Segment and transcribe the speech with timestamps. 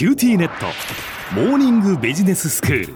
[0.00, 0.64] QTnet。
[1.34, 2.94] モーニングビジネススクール。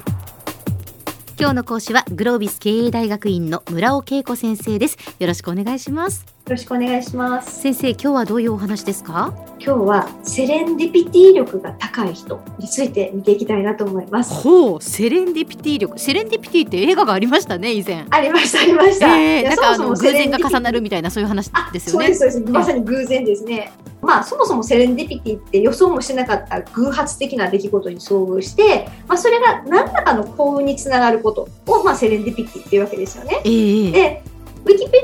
[1.38, 4.96] 今日の講師はグロービス経営大学院の村尾恵子先生です。
[5.19, 6.33] よろしくお願いします。
[6.50, 7.62] ろしくお願いします。
[7.62, 9.32] 先生今日はどういうお話ですか？
[9.58, 14.34] 今日はセレンディピティ力が高い人について見ていきたいなと思います。
[14.34, 19.18] ほうセレンディピティ力セレンディピティって映画がありましたね以前ありました、ありました。
[19.18, 22.52] えー、なんかあの偶そもそもセレ然が重なるみたいなそういう話あですよねそうです、そうです。
[22.52, 23.72] まさに偶然ですね。
[24.02, 33.41] まあ、そもそもセレンディピティって予想もしてなかった偶発的な出来事に遭遇して、まあ、それが何らかの幸運につながることを、まあ、セレンディピティっていうわけですよね。
[33.45, 34.22] えー、で、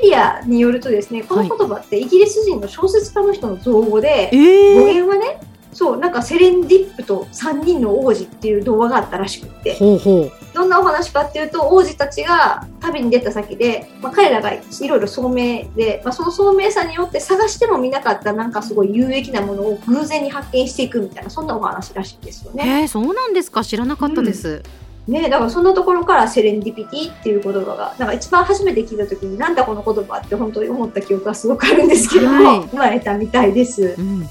[0.03, 5.41] ディアによるとですね、この言葉ってイギリス人の小説家の人の造語で、え語ー、源はね、
[5.73, 9.79] そう、なんかセレンディップと3人の王子っていう童話があったらしくって、
[10.53, 22.81] どんなお話かっていうと、王子たちが旅に出た先で、まあ、彼らがいろいろ聡明で、まあ、その聡明さによって探しても見なかったなんかすごい有益なものを偶然に発見していくみたいな、そんなお話らしいんですよね。
[22.83, 23.63] えー、そうなんですか？
[23.63, 24.65] 知らなかったです、
[25.11, 33.95] ねだからそんなところからセレンディピティっていう言葉が、なんか一番初めて聞いた時になんだこの言葉って本当に思った記憶がすごくあるんですけども、はい生まれたみたいです。
[33.99, 34.29] うん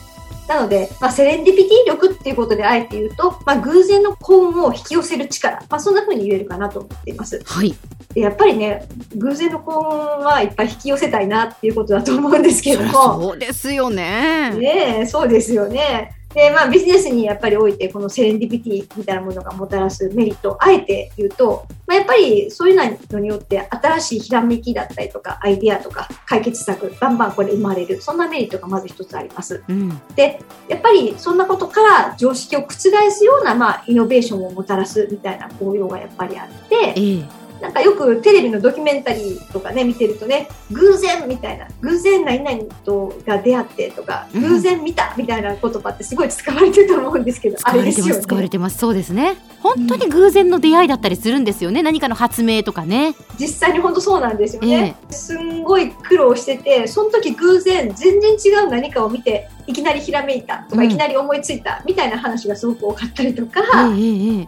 [0.50, 7.40] なので、まあ、セレンディピティ力っていうことであえて言うと、まあ、偶然の幸運を引き寄せる力、まあ、そんな風に言えるかなと思っています。
[7.46, 7.76] はい
[8.16, 16.19] でやっぱりね、偶然の幸運はいっぱい引き寄せたいなっていうことだと思うんですけれども、そうですよねねえ、そうですよね。
[16.34, 22.76] で、まあビジネスにやっぱりおいて、このセレンディピティみたいなものがもたらすメリットをあえて言うと、まあ、やっぱりそういう
[23.12, 28.02] のによって新しいひらめきだったりとか、アイディアとか解決策、バンバンこれ生まれる。
[28.02, 29.64] そんなメリットがまず一つあります。
[29.68, 32.74] うんで、やっぱりそんなことから常識を覆
[33.12, 37.28] すような、まあ、イノベーションをもたらすみたいな効用がやっぱりあって、えー、
[37.62, 44.42] なんかよくテレビのドキュメンタリーとかね、見てるとね、偶然みたいな、偶然何々とが出会ってとか、うん。
[44.42, 48.50] 偶然見たみたいな言葉ってすごい使われてると思うんですけど、使われてますよ使われね。
[48.50, 48.78] てます。
[48.78, 49.38] そうですね。
[49.62, 51.84] 本当に偶然の出会いだったりするんですよね。
[51.84, 53.14] 何かの発明とかね。
[53.38, 54.96] 実際に本当そうなんですよね。
[55.10, 60.86] すんごい苦労してて、その時偶然全然違う何かを見て、いきなりひらめいたとか、うん。
[60.86, 63.62] いきなり思いついたみたいな話がすごく多かったりとか、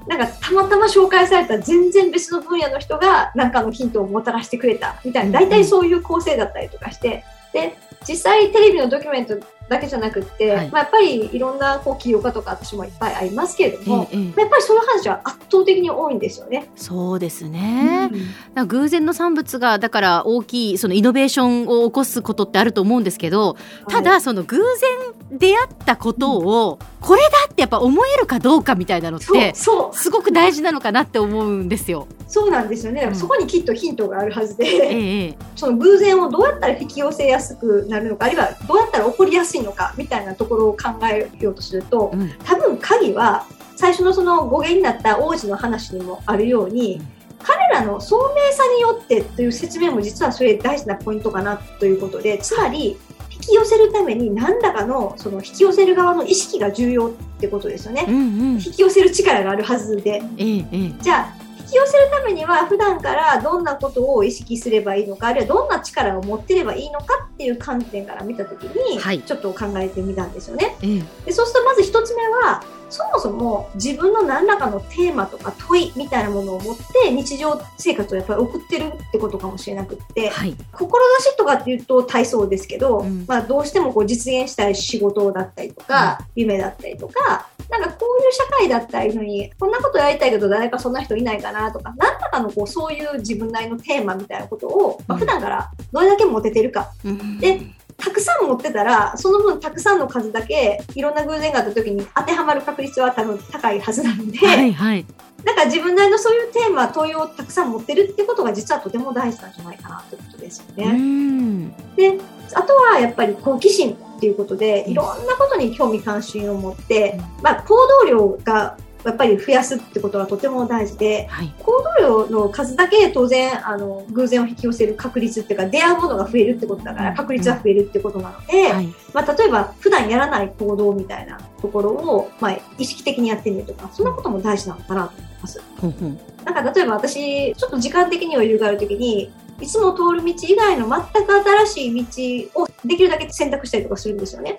[0.07, 7.23] なんかたまたま紹介された全然別の分野の人が何かのヒントをもたらしてくれたみたいな大体そういう構成だったりとかして
[7.53, 7.75] で
[8.07, 9.37] 実際テレビのドキュメント
[9.71, 10.69] だけじゃなくって、はい。
[10.69, 16.69] まあ、やっぱりいろんなこう起業家とか私もいっぱいありますけれども、えーえーやっぱりその話は圧倒的に多いんですよね。
[16.75, 18.09] そうですね、
[18.55, 18.67] うん。
[18.67, 23.55] 偶然の産物がだから大きいそのイノベーションを起こすことってあると思うんですけど
[23.87, 32.07] ただその偶然出会ったことをこれだってやっぱ思えるかどうかみたいなのってそうすごく大事なのかなって思うんですよ。
[32.27, 33.15] そうなんですよね、うん。
[33.15, 42.31] そこにきっとヒントがあるはずで、ええその偶然をどうやったら引き寄せやすくなるのかあるいはどうやったら起こりやすいのかみたいなところを考えようとすると、うん。
[42.43, 43.45] 多分鍵は
[43.75, 47.07] 最初のその語源になった王子の話にもあるように、うん。
[47.43, 52.97] 彼らの聡明さによってという説明も実はそれ大事なポイントかなということでつまり
[53.31, 58.05] 引き寄せるために何らかのその引き寄せる側の意識が重要ってことですよね。
[58.07, 58.51] うんうん。
[58.53, 60.21] 引き寄せる力があるはずで。
[60.37, 61.40] じゃあ
[61.71, 69.21] 引き寄せるためには普段からどんなことを意識すればいいのかあるいはどんな力を持ってればいいのかっていう観点から見た時に、はい。
[69.21, 70.75] ちょっと考えてみたんですよね。
[70.81, 71.03] ええ。
[71.27, 80.55] でそうするとまず一つ目はそもそも自分の何らかのテーマとか問いみたいなものを持って日常生活をやっぱり送ってるってことかもしれなくってはい。
[80.73, 83.23] 志とかっていうと体操ですけど、うん。
[83.27, 97.61] まあ、どうしてもこう実現したい仕事だったりとか、夢だったりとかなんかこういう社会だったりのにこんなことやりたいけど誰かそんな人いないかなとか何らかのこうそういう自分なりのテーマみたいなことを、まあ、うん普段からどれだけ持ててるかうんで
[97.97, 105.05] たくさん持ってたらその分たくさんの数だけいろんな偶然があった時に当てはまる確率は多分高いはずなので、はいはい
[105.43, 110.91] なんか自分なりのそういうテーマ問いをたくさん持ってるってことが実はとても大事なんじゃないかなということですようね。
[110.91, 112.19] んで
[112.53, 114.91] あとはやっぱり好奇心っていうことでうん。
[114.91, 121.51] いろんなことに興味関心を持って、うまあ、行動量がやっぱり増やすってことはとても大事ではい。
[121.57, 128.93] 行動量の数だけ当然あの偶然を引き寄せる確率っていうか出会うものが増えるってことだから確率は増えるってことなので、はい。
[129.11, 135.61] まあ、例えば普段やらない行動みたいなところを、まあ、意識的にやってみるとかそんなことも大事なのかなと思います。
[135.79, 135.91] ほん。
[135.93, 136.19] ほん。
[136.45, 141.33] なんか例えば私ちょっと時間的に余裕があるときにいつも通る道以外の全く
[141.65, 144.57] 新しい道をできるだけ選択したりとかするんですよね。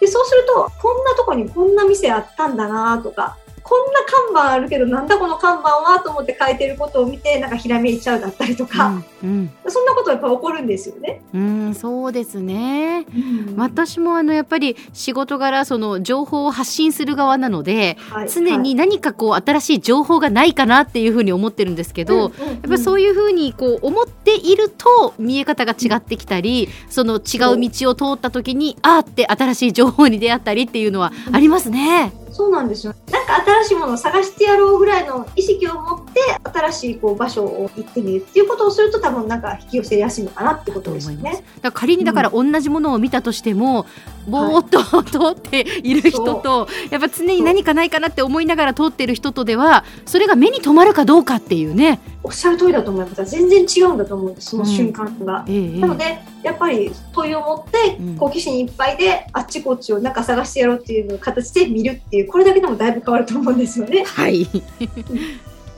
[0.00, 3.36] でそうするとこんなとこにこんな店あったんだなとか
[3.70, 8.88] こんな看板あるけどなんだこの看板はと思って書いてることを見てなんかひらめいちゃうだったりとか、
[9.22, 11.22] うんそんなことやっぱ起こるんですよね。
[11.32, 13.06] うん、うんそうですね。
[13.54, 17.96] ま私もあのやっぱり仕事柄その情報を発信する側なので
[18.32, 22.30] 常に何かこう新しい情報がないかなっていうふうに思ってるんですけど、やっ
[22.62, 32.12] ぱりそういうふうにこう思っていると見え方が違ってきたりその違う道を通った時にあーって新しい情報に出会ったりっていうのはありますね。
[32.32, 32.94] そうなんですよ。
[33.10, 36.20] なんか新しいものを探してやろうぐらいの意識を持って、
[36.52, 41.44] 新しいこう場所を行ってみるっていうことをすると多分なんか引き寄せやすいのかなってことですよね。
[41.60, 43.86] だ仮にだから同じものを見たとしても、
[44.30, 45.02] ぼーっと
[45.34, 52.00] 通っている人と、やっぱ常に何かないかなって思いながら通っている人とではそれが目に留まるかどうかっていうね。
[52.22, 53.24] おっしゃる通りだと思います。
[53.24, 55.44] 全然違うんだと思うんです、その瞬間が。
[55.48, 64.04] ええなので、やっぱり問いを持ってうん好奇心いっぱいで、あっちこっちをなんか探してやろうっていう形で見るっていう、これだけでもだいぶ変わると思うんですよね。
[64.04, 64.46] はい。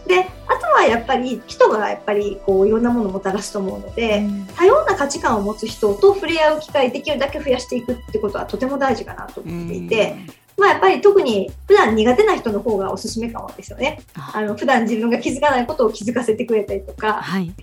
[0.07, 4.25] で、あとはやっぱり人がやっぱりこういろんなものをもたらすと思うので、
[4.57, 10.17] 多様な価値観を持つ人と触れ合う機会できるだけ増やしていくってことはとても大事かなと思っていて、
[10.59, 14.01] まあやっぱり特に普段苦手な人の方がおすすめかもですよね。
[14.15, 17.53] ああの普段自分が気づかないことを気づかせてくれたりとか、はい。
[17.59, 17.63] え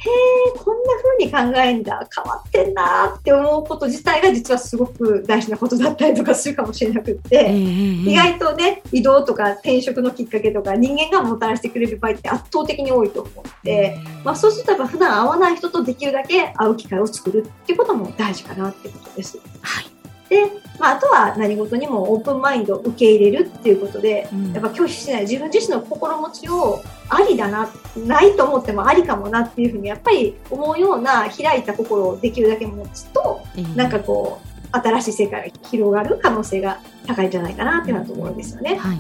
[0.56, 0.90] ーこんな
[1.32, 19.40] 風に考えんだ、変わってんなって思うこと自体が実はすごく大事なことだったりとかするかもしれなくって、意意外とね、移動とか転職のきっかけとか人間がもたらしてくれる場合って圧倒的に多いと思うので、まあ、そうするとやっぱ普段会わない人とできるだけ会う機会を作るっていうことも大事かなってことです。
[19.62, 19.89] はい。
[20.30, 20.46] で、
[20.80, 33.42] まあ、あとは何事にもオープンマインドを受け入れるっていうことで、うんやっぱ拒否しない自分自身の心持ちをありだな、ないと思ってもありかもなっていうふうにやっぱり思うような開いた心をできるだけ持つと、
[33.76, 38.76] なんかこう、新しい世界が広がる可能性が高いんじゃないかなっていうのはと思うんですよね。
[38.76, 38.98] はい。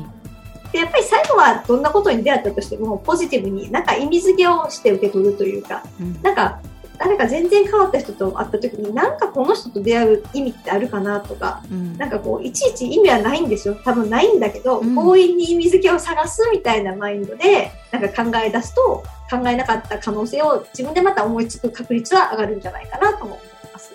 [0.72, 6.60] で、やっぱり最後はどんなことに出会ったとしても、ポジティブになんか意味付けをして受け取るというか、うんなんか、
[7.00, 13.76] 誰か全然変わった人と会った時に、なんかこの人と出会う意味ってあるかなとか、うんなんかこう、いちいち意味はないんですよ。
[13.86, 23.40] 多分ないんだけど、うん強引に意味付けを探すみたいなマインドで、なんか考え出すと、考えなかった可能性を自分でまた思いつく確率は上がるんじゃないかなとも思い
[23.72, 23.94] ます。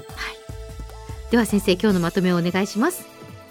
[1.30, 3.06] では先生今日のまとめをお願いします。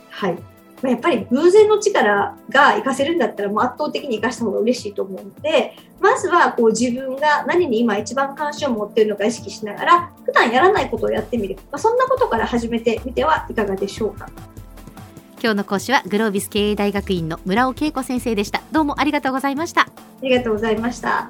[0.10, 0.53] はい。
[0.84, 11.56] まあやっぱり偶然の力が活かせるんだったらもう圧倒的に活かした方が嬉しいと思うので、まずはこう自分が何に今一番関心を持っているのか意識しながら、普段やらないことをやってみる。
[11.72, 14.30] まあ、そんなことから始めてみてはいかがでしょうか。
[15.42, 18.62] 今日の講師はグロービス経営大学院の村尾恵子先生でした。
[18.74, 19.82] どうもありがとうございました。
[19.84, 19.88] あ
[20.22, 21.30] りがとうございました。